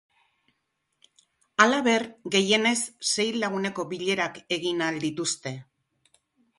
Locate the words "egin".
4.59-4.87